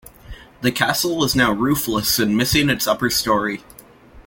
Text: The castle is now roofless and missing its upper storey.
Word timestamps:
The 0.61 0.71
castle 0.71 1.23
is 1.23 1.35
now 1.35 1.51
roofless 1.51 2.17
and 2.17 2.35
missing 2.35 2.71
its 2.71 2.87
upper 2.87 3.11
storey. 3.11 3.63